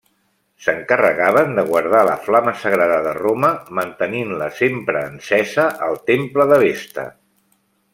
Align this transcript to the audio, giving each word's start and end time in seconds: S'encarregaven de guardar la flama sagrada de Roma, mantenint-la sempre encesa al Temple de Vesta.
S'encarregaven 0.67 1.53
de 1.59 1.65
guardar 1.67 1.99
la 2.07 2.15
flama 2.29 2.55
sagrada 2.63 2.97
de 3.09 3.13
Roma, 3.19 3.53
mantenint-la 3.83 4.51
sempre 4.65 5.07
encesa 5.15 5.71
al 5.91 6.03
Temple 6.13 6.53
de 6.55 6.63
Vesta. 6.69 7.09